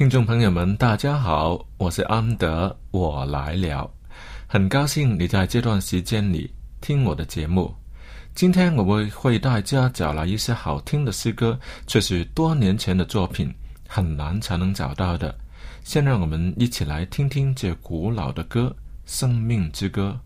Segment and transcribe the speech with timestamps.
[0.00, 3.92] 听众朋友们，大家好，我是安德，我来了，
[4.46, 7.70] 很高兴你在这段时间里听我的节目。
[8.34, 13.54] 今天我会为大家找来一些好听的诗歌，却是多年前的作品，
[13.86, 15.38] 很难才能找到的。
[15.84, 20.18] 先让我们一起来听听这古老的歌《生命之歌》。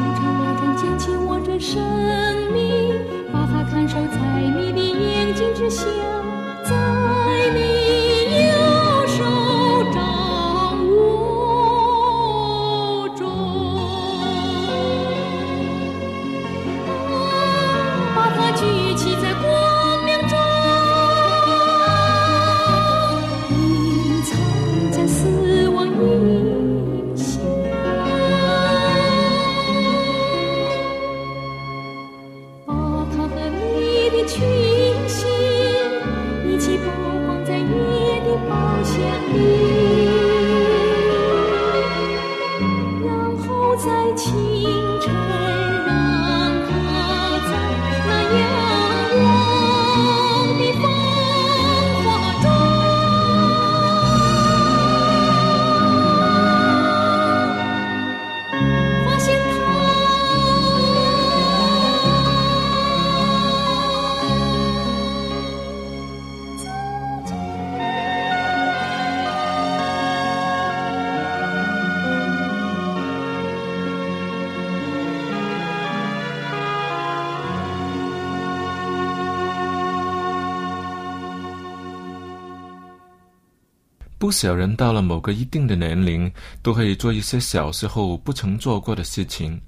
[0.00, 1.80] 常常抬头捡起我这生
[2.52, 2.94] 命，
[3.32, 5.84] 把它看守在你的眼睛之下。
[84.30, 86.32] 不少人到了某个一定的年龄，
[86.62, 89.60] 都会做一些小时候不曾做过的事情，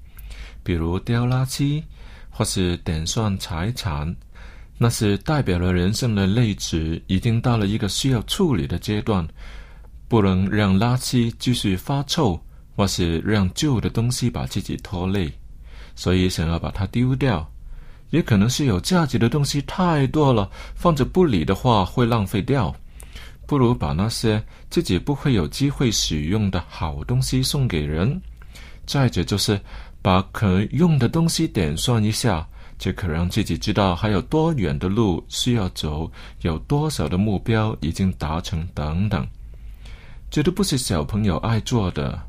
[0.63, 1.83] 比如丢垃圾，
[2.29, 4.15] 或是点算财产。
[4.77, 9.27] 那是代表了人生的类值已经到了一个需要处理的阶段，
[10.07, 12.41] 不能让垃圾继续发臭，
[12.73, 15.29] 或是让旧的东西把自己拖累，
[15.93, 17.45] 所以想要把它丢掉。
[18.11, 22.73] 也可能是有价值的东西太多了，放着不理的话会浪费掉。
[23.53, 28.19] 不如把那些自己不会有机会使用的好东西送给人。
[28.87, 29.61] 再者就是
[30.01, 32.47] 把可用的东西点算一下，
[32.79, 36.11] 就可让自己知道还有多远的路需要走，
[36.41, 39.23] 有多少的目标已经达成等等。
[40.31, 42.19] 这都不是小朋友爱做的。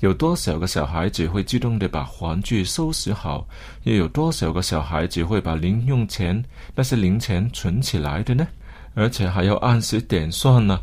[0.00, 3.46] 有多少个小孩子会自动的把玩具收拾好？
[3.84, 6.44] 又有多少个小孩子会把零用钱
[6.74, 8.48] 那些零钱存起来的呢？
[8.96, 10.80] 而且还要按时点算呢，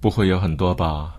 [0.00, 1.14] 不会有很多吧？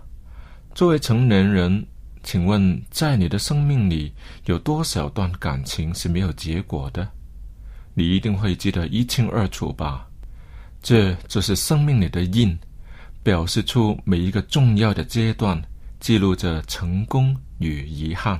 [0.74, 1.82] 作为成年人，
[2.22, 4.12] 请问在你的生命里
[4.44, 7.08] 有多少段感情是没有结果的？
[7.94, 10.06] 你一定会记得一清二楚吧？
[10.82, 12.54] 这就是生命里的印，
[13.22, 15.58] 表示出每一个重要的阶段，
[16.00, 18.38] 记录着成功与遗憾。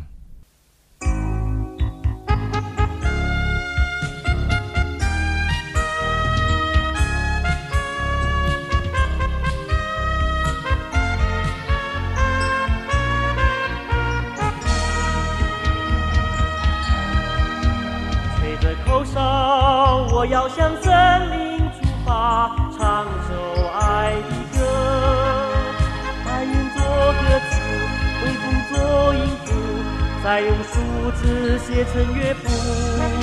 [31.26, 33.15] 字写成乐谱。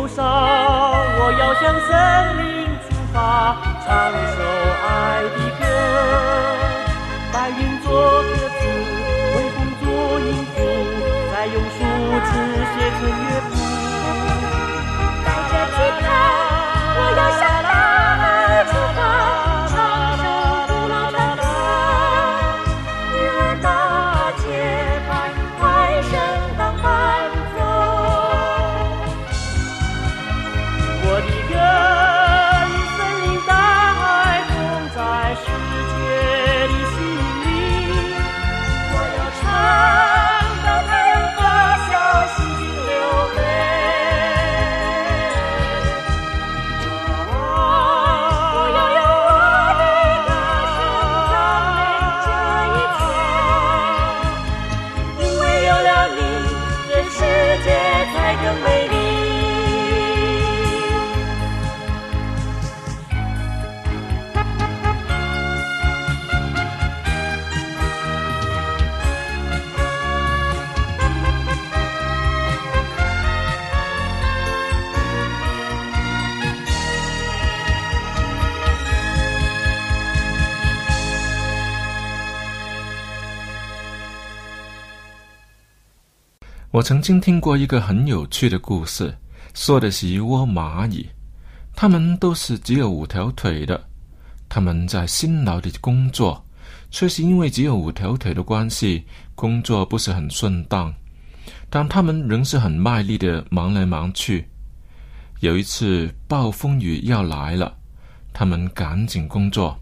[0.00, 1.92] 口哨，我要向森
[2.40, 3.52] 林出发，
[3.84, 3.86] 唱
[4.32, 4.40] 首
[4.80, 4.88] 爱
[5.36, 5.62] 的歌。
[7.30, 8.64] 白云做歌词，
[9.36, 9.84] 微风做
[10.24, 10.26] 音
[10.56, 10.56] 符，
[11.30, 11.78] 再用数
[12.24, 12.32] 字
[12.72, 13.52] 写成乐谱。
[15.22, 16.08] 带着吉他，
[16.96, 17.44] 我要向
[86.80, 89.14] 我曾经听过一个很有趣的故事，
[89.52, 91.06] 说的是一窝蚂蚁，
[91.76, 93.86] 它们都是只有五条腿的，
[94.48, 96.42] 他们在辛劳的工作，
[96.90, 100.90] 却是因为只有五条腿的关系，工作不是很顺当，
[101.68, 104.48] 但他们仍是很卖力的忙来忙去。
[105.40, 107.76] 有一次暴风雨要来了，
[108.32, 109.78] 他们赶紧工作，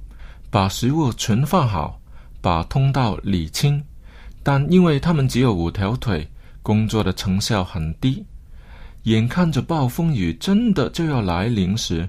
[0.50, 2.00] 把食物存放好，
[2.40, 3.80] 把通道理清，
[4.42, 6.28] 但因为他们只有五条腿。
[6.68, 8.22] 工作的成效很低，
[9.04, 12.06] 眼看着暴风雨真的就要来临时，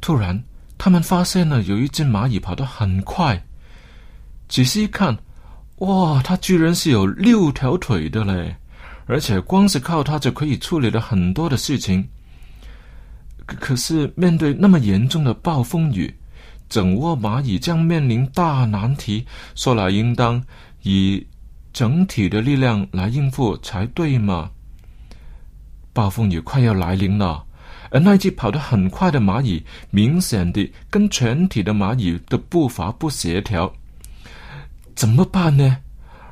[0.00, 0.42] 突然
[0.78, 3.38] 他们发现了有一只蚂蚁跑得很快。
[4.48, 5.14] 仔细一看，
[5.80, 8.56] 哇，它居然是有六条腿的嘞！
[9.04, 12.02] 而且光是靠它就可以处理了很多的事情。
[13.44, 16.10] 可是面对那么严重的暴风雨，
[16.66, 19.26] 整窝蚂蚁将面临大难题。
[19.54, 20.42] 说来应当
[20.82, 21.26] 以
[21.72, 24.50] 整体的力量来应付才对嘛。
[25.92, 27.44] 暴风雨快要来临了，
[27.90, 33.72] 而那只跑得很快的蚂蚁，明显的跟全体的蚂蚁的步伐不协调。
[34.94, 35.78] 怎么办呢？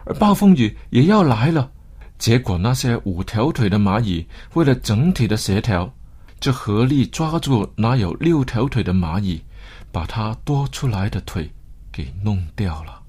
[0.05, 1.71] 而暴风雨也要来了。
[2.19, 5.91] 结果那些五条腿的蚂蚁为了整体的协调，
[6.39, 9.43] 就合力抓住那有六条腿的蚂蚁，
[9.91, 11.51] 把它多出来的腿
[11.91, 13.00] 给弄掉了。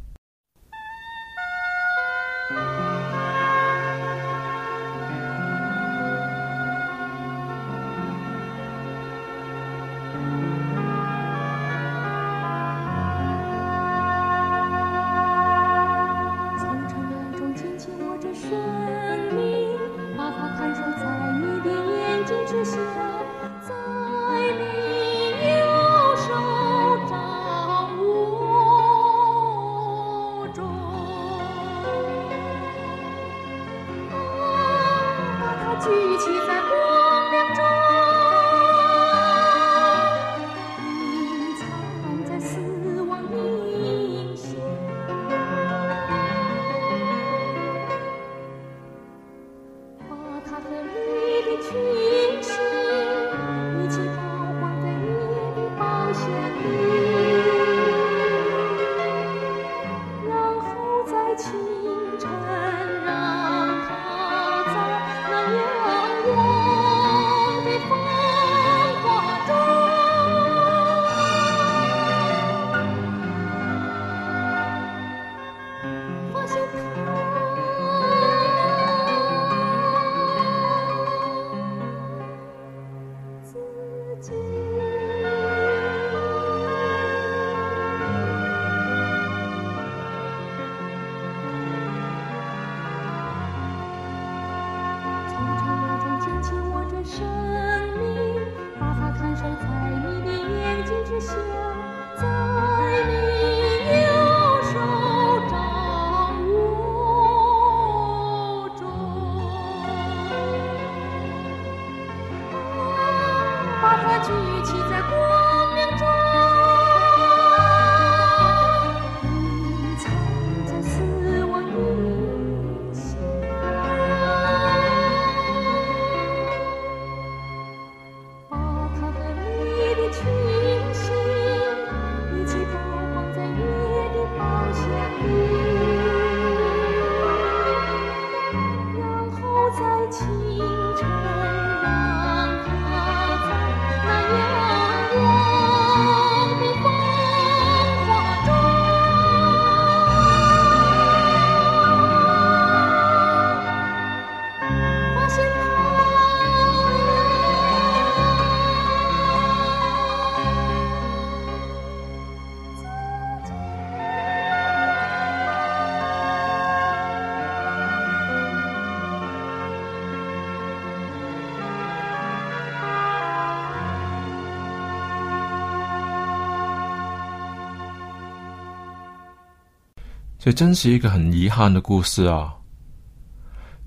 [180.43, 182.51] 这真是一个很遗憾的故事啊！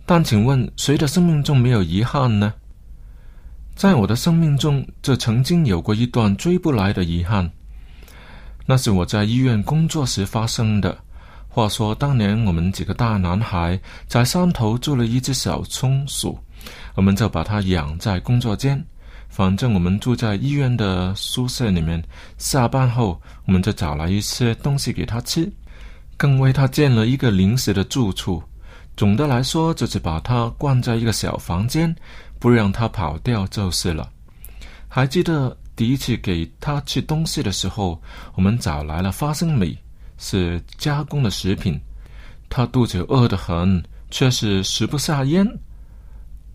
[0.07, 2.55] 但请问，谁的生命中没有遗憾呢？
[3.75, 7.51] 在我的生命中，这曾经有过一段追不来的遗憾，
[8.67, 10.97] 那是我在医院工作时发生的。
[11.49, 16.39] 话说，当年我们几个大男孩在山头住了一只小松鼠，
[16.95, 18.81] 我们就把它养在工作间。
[19.29, 22.01] 反正我们住在医院的宿舍里面，
[22.39, 25.53] 下班后我们就找来一些东西给它吃，
[26.17, 28.43] 更为他建了一个临时的住处。
[28.97, 31.95] 总的来说，就是把他关在一个小房间，
[32.39, 34.09] 不让他跑掉就是了。
[34.89, 38.01] 还记得第一次给他吃东西的时候，
[38.35, 39.77] 我们找来了花生米，
[40.19, 41.79] 是加工的食品。
[42.49, 45.45] 他肚子饿得很，却是食不下咽。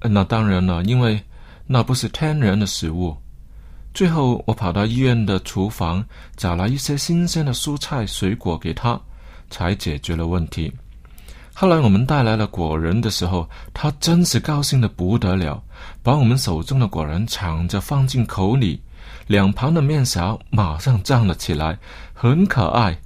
[0.01, 1.21] 那当然了，因为
[1.67, 3.13] 那不是天然的食物。
[3.93, 6.01] 最后，我跑到医院的厨房，
[6.37, 8.97] 找来一些新鲜的蔬菜水果给他，
[9.49, 10.71] 才解决了问题。
[11.53, 15.61] 后来我们带来了果仁的时候，他真是高兴的不得了，
[16.01, 18.81] 把我们手中的果仁抢着放进口里，
[19.27, 21.77] 两旁的面勺马上站了起来，
[22.13, 22.97] 很可爱。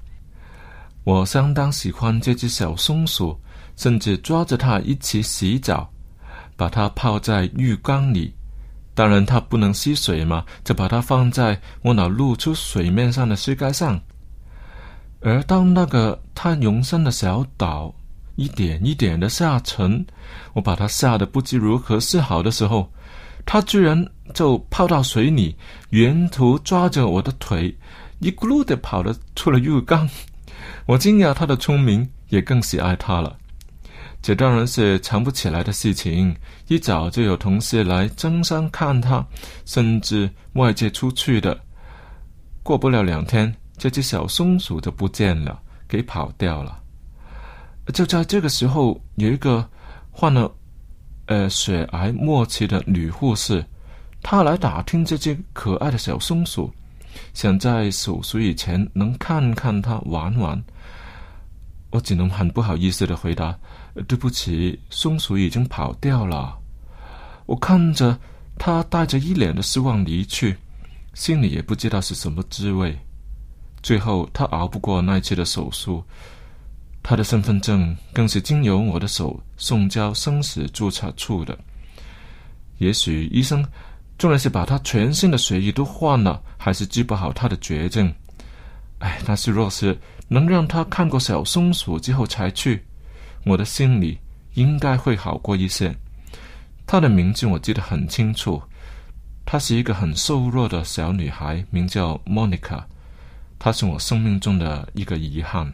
[1.03, 3.35] 我相当喜欢这只小松鼠，
[3.75, 5.89] 甚至抓着它一起洗澡，
[6.55, 8.31] 把它泡在浴缸里，
[8.93, 14.00] 当然，它不能吸水嘛，就把它放在我那露出水面上的膝盖上。
[15.23, 17.93] 而当那个它容身的小岛
[18.35, 20.05] 一点一点的下沉，
[20.53, 22.91] 我把它吓得不知如何是好的时候，
[23.45, 25.55] 它居然就泡到水里，
[25.91, 27.73] 沿途抓着我的腿，
[28.19, 30.09] 一咕噜的跑了出了浴缸。
[30.85, 33.37] 我惊讶他的聪明，也更喜爱他了。
[34.21, 36.35] 这当然是藏不起来的事情，
[36.67, 39.25] 一早就有同事来争相看他，
[39.65, 41.57] 甚至外界出去的。
[42.61, 46.81] 过不了两天，这只小松鼠就不见了，给跑掉了。
[47.93, 49.67] 就在这个时候，有一个
[50.11, 50.49] 患了
[51.25, 53.65] 呃血癌末期的女护士，
[54.21, 56.71] 她来打听这只可爱的小松鼠，
[57.33, 60.63] 想在手术以前能看看它玩玩。
[61.89, 63.57] 我只能很不好意思的回答。
[64.07, 66.57] 对不起，松鼠已经跑掉了。
[67.45, 68.17] 我看着
[68.57, 70.57] 他带着一脸的失望离去，
[71.13, 72.97] 心里也不知道是什么滋味。
[73.83, 76.01] 最后，他熬不过那次的手术，
[77.03, 81.55] 他的身份证更是经由我的手送交生死注册处的。
[82.77, 83.63] 也许医生
[84.17, 88.11] 纵然是把他全身的血液都换了，还是治不好他的绝症。
[88.99, 89.99] 哎，但是若是
[90.29, 92.81] 能让他看过小松鼠之后才去。
[93.45, 94.17] 我的心里
[94.53, 95.93] 应该会好过一些。
[96.85, 98.61] 她的名字我记得很清楚，
[99.45, 102.81] 她是一个很瘦弱的小女孩，名叫 Monica。
[103.63, 105.74] 他是我生命中的一个遗憾。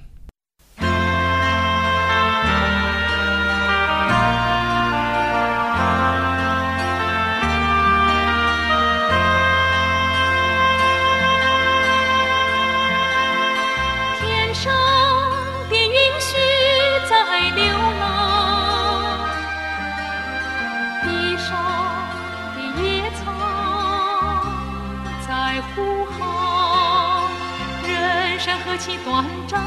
[28.39, 29.61] 人生何其短暂，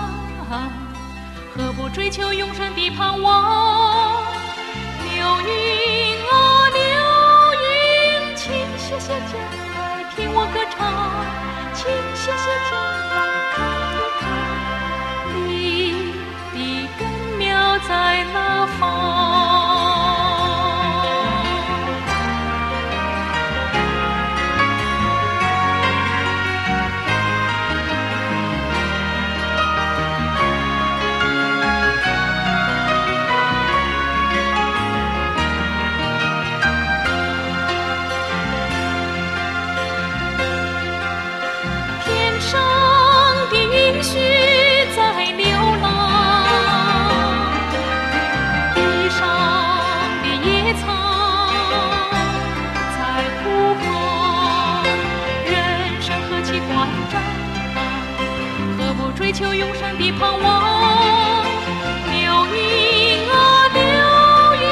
[1.55, 4.25] 何不追求永生的盼望？
[5.05, 6.33] 流云啊
[6.73, 6.81] 流
[7.61, 9.37] 云，请歇歇脚
[9.75, 10.81] 来听我歌唱，
[11.75, 11.85] 请
[12.17, 12.73] 歇歇脚
[13.13, 13.15] 来
[13.53, 13.61] 看
[13.93, 14.25] 一看，
[15.47, 15.53] 你
[16.55, 17.01] 的根
[17.37, 19.42] 苗在哪方？
[52.97, 53.01] 在
[53.43, 53.43] 枯
[53.81, 53.85] 荷，
[55.45, 55.53] 人
[56.01, 56.71] 生何其短
[57.11, 57.15] 暂，
[58.79, 60.45] 何不追求永生的盼望？
[62.11, 62.57] 流云
[63.31, 63.33] 啊
[63.75, 63.81] 流
[64.61, 64.65] 云，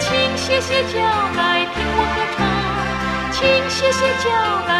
[0.00, 0.94] 请歇歇脚
[1.36, 1.40] 来
[1.74, 2.38] 听我歌唱，
[3.32, 4.26] 请歇歇脚
[4.66, 4.70] 来，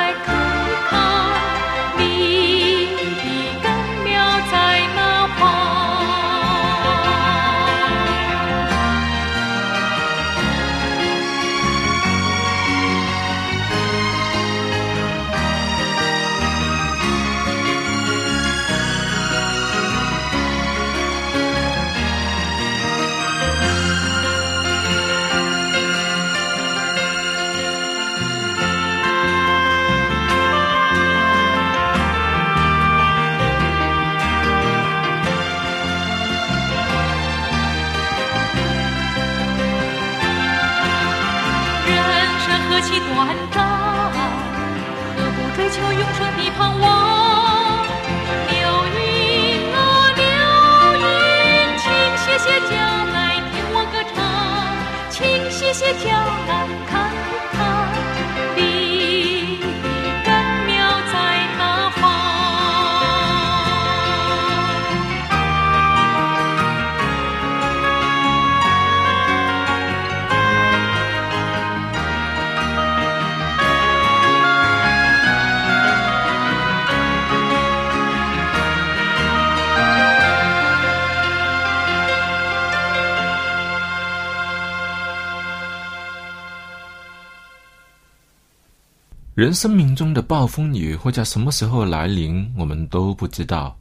[89.39, 93.79] 人生命中的暴风雨会在什么时候来临，我们都不知道，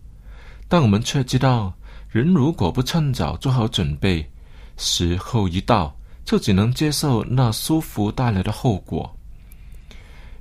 [0.67, 1.73] 但我们却知道，
[2.11, 4.23] 人如果不趁早做好准备，
[4.77, 9.11] 时候一到，就只能接受那舒服带来的后果。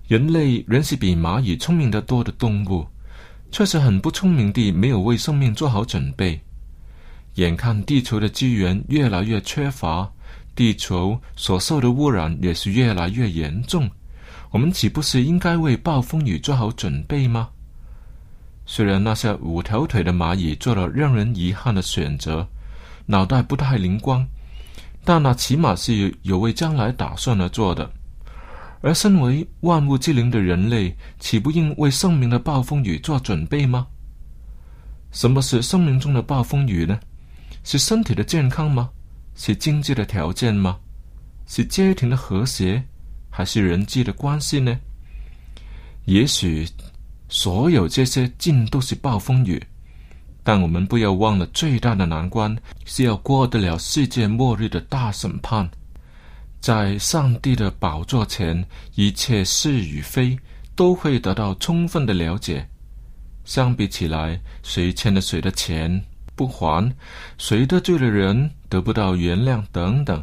[0.07, 2.87] 人类仍是比蚂蚁聪明得多的动物，
[3.51, 6.39] 却是很不聪明地没有为生命做好准备。
[7.37, 10.13] 眼看地球的资源越来越缺乏，
[10.55, 13.89] 地球所受的污染也是越来越严重，
[14.57, 17.51] 我们岂不是应该为暴风雨做好准备吗？
[18.65, 22.49] 虽然那些五条腿的蚂蚁做了让人遗憾的选择，
[23.05, 24.27] 脑袋不太灵光，
[25.05, 27.91] 但那起码是有为将来打算而做的。
[28.81, 33.87] 而身为万物之灵的人类，岂不应为生命的暴风雨做准备吗？
[35.13, 36.99] 什么是生命中的暴风雨呢？
[37.63, 38.89] 是身体的健康吗？
[39.35, 40.79] 是经济的条件吗？
[41.47, 42.83] 是家庭的和谐，
[43.37, 44.81] 还是人际的关系呢？
[46.07, 46.67] 也许。
[47.29, 49.61] 所有这些尽都是暴风雨，
[50.45, 55.69] 但我们不要忘了，最大的难关是要过得了世界末日的大审判。
[56.61, 60.39] 在上帝的宝座前，一切是与非
[60.77, 62.65] 都会得到充分的了解。
[63.45, 66.01] 相比起来，谁欠了谁的钱
[66.37, 66.89] 不还，
[67.39, 70.23] 谁得罪了人得不到原谅等等，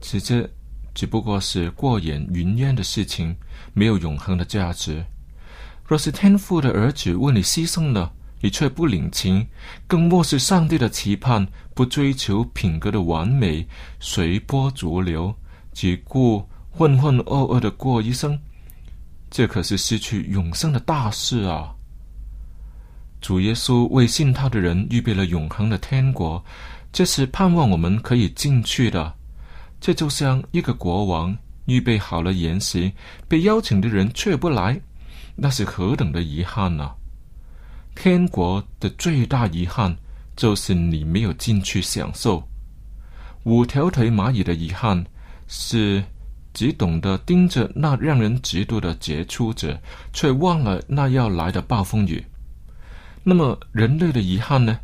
[0.00, 0.48] 其实
[0.96, 3.36] 只不过是过眼云烟的事情，
[3.74, 5.04] 没有永恒的价值。
[5.86, 9.46] 若是天父的儿子为你牺牲了，你却不领情，
[9.86, 13.68] 更漠视上帝的期盼，不追求品格的完美，
[14.00, 15.34] 随波逐流，
[15.74, 18.38] 只顾浑浑噩噩的过一生，
[19.30, 21.74] 这可是失去永生的大事啊！
[23.20, 26.42] 主耶稣为信他的人预备了永恒的天国，
[26.90, 29.14] 这是盼望我们可以进去的。
[29.80, 31.36] 这就像一个国王
[31.66, 32.92] 预备好了筵席，
[33.28, 34.80] 被邀请的人却不来。
[35.36, 36.92] 那是何等的遗憾呐！
[37.94, 39.94] 天国的最大遗憾
[40.34, 42.42] 就是你没有进去享受。
[43.44, 45.04] 五条腿蚂蚁的遗憾
[45.46, 46.02] 是
[46.52, 49.78] 只懂得盯着那让人嫉妒的杰出者，
[50.12, 52.24] 却忘了那要来的暴风雨。
[53.22, 54.78] 那么人类的遗憾呢？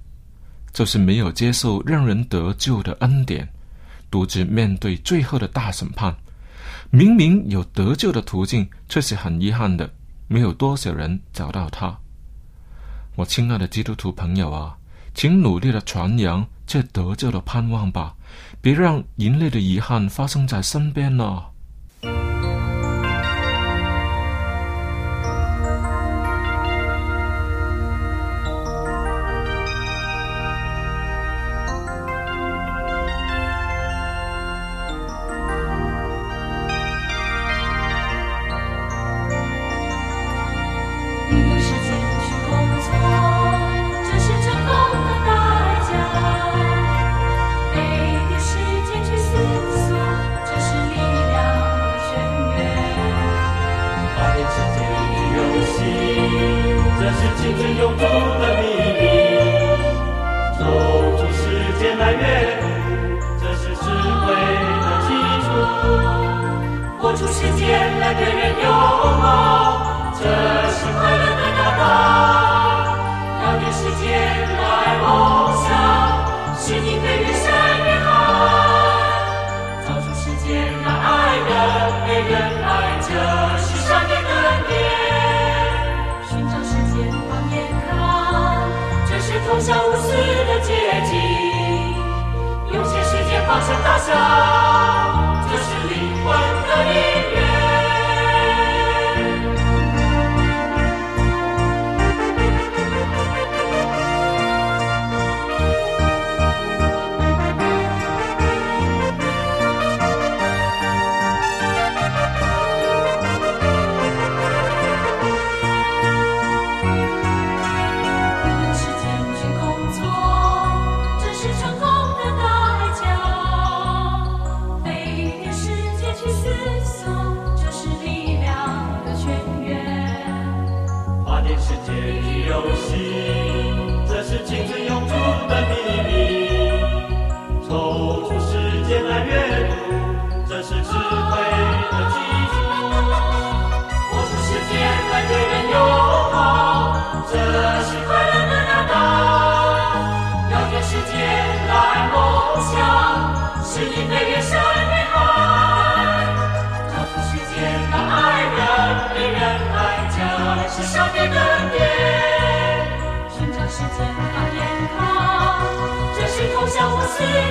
[0.72, 3.46] 就是没有接受让人得救的恩典，
[4.12, 6.14] 独自面对最后的大审判。
[6.90, 9.90] 明明有得救的途径，却是很遗憾的。
[10.28, 11.98] 没有多少人找到他。
[13.16, 14.76] 我亲爱的基督徒朋友啊，
[15.14, 18.14] 请努力的传扬这得救的盼望吧，
[18.60, 21.51] 别让人类的遗憾发生在身边了。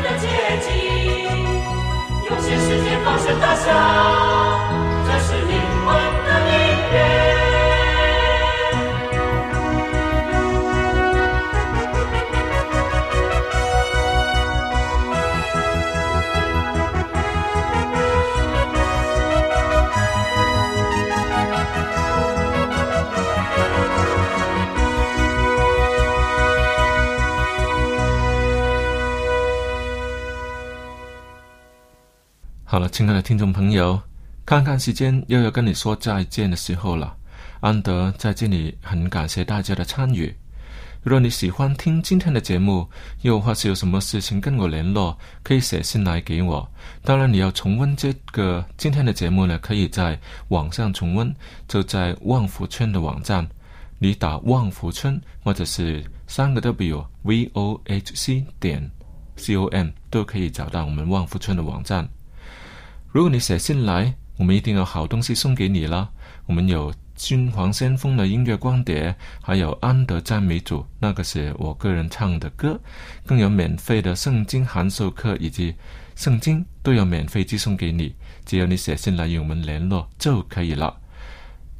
[0.04, 0.28] 的结
[0.62, 0.70] 晶，
[2.28, 3.68] 用些时间放声大笑，
[32.89, 34.00] 亲爱的听众朋友，
[34.46, 37.15] 看看时间，又要跟你说再见的时候了。
[37.60, 40.34] 安德在这里很感谢大家的参与。
[41.04, 42.88] 如果你喜欢听今天的节目，
[43.22, 46.67] 又或是有什么事情跟我联络，可以写信来给我。
[47.04, 51.34] 当然，你要重温这个今天的节目呢，可以在网上重温，
[51.67, 53.48] 就在旺福村的网站，
[53.98, 58.89] 你打旺福村或者是三个 W V O H C 点
[59.38, 62.08] C O M 都可以找到我们旺福村的网站。
[63.12, 66.10] 如果你写信来，我们一定有好东西送给你啦。
[66.45, 66.93] 我们有。
[67.13, 72.82] 君皇先锋的音乐光碟，还有安德赞美主，那个是我个人唱的歌，
[73.28, 75.76] 更有免费的圣经函授课以及
[76.15, 81.00] 圣经都有免费寄送给你，只要你写信来与我们联络就可以了。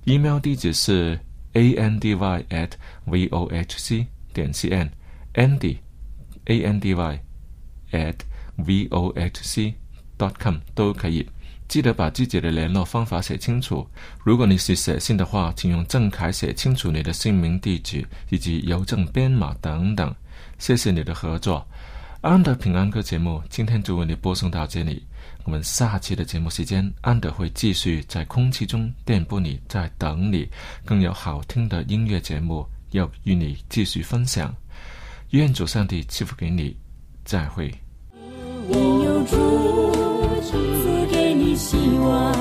[0.06, 1.20] email 地址是
[1.54, 2.16] andy
[2.50, 2.74] at
[3.08, 5.78] vohc 点 cn，andy
[6.46, 7.20] andy
[7.92, 8.16] at
[8.60, 9.74] vohc
[10.22, 11.28] dot com 都可以。
[11.68, 13.88] 记得把自己的联络方法写清楚。
[14.24, 20.14] 如果你是写信的话，请用正楷写清楚你的姓名、地址以及邮政编码等等。
[20.60, 21.66] 谢谢你的合作。
[22.20, 25.02] 安德平安歌节目今天就为你播送到这里。
[25.46, 30.48] 我们下期的节目时间，安德会继续在空气中电波你，在等你，
[30.86, 34.54] 更有好听的音乐节目要与你继续分享。
[35.30, 36.76] 愿主上帝赐福给你。
[37.24, 37.74] 再会。
[41.54, 42.34] 希望，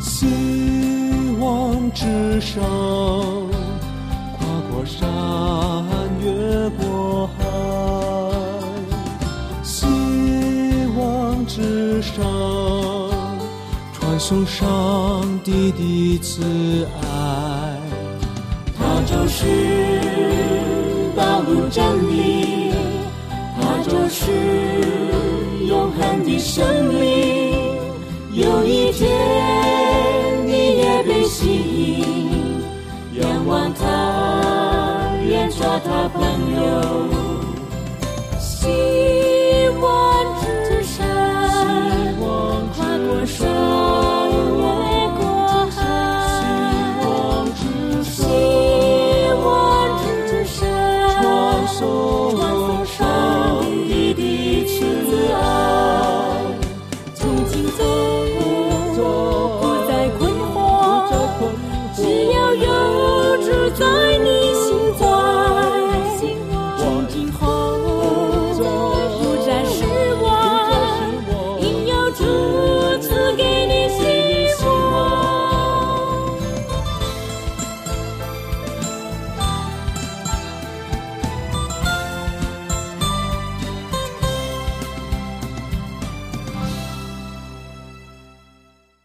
[0.00, 0.26] 希
[1.38, 2.62] 望之上，
[4.32, 4.38] 跨
[4.70, 5.08] 过山，
[6.20, 7.44] 越过海，
[9.62, 9.86] 希
[10.96, 12.59] 望之上。
[14.20, 17.80] 送上帝的慈爱，
[18.78, 19.46] 他就是
[21.16, 22.70] 道路真理，
[23.58, 24.30] 他就是
[25.66, 27.56] 永恒的生命。
[28.32, 29.10] 有一天
[30.46, 32.04] 你也被吸引，
[33.18, 36.22] 仰望他，愿做他朋
[36.54, 36.60] 友。